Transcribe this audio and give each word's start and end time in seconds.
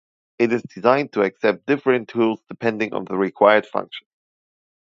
It 0.39 0.51
is 0.51 0.63
designed 0.63 1.13
to 1.13 1.21
accept 1.21 1.67
different 1.67 2.09
tools 2.09 2.41
depending 2.47 2.91
on 2.95 3.05
the 3.05 3.15
required 3.15 3.67
function. 3.67 4.07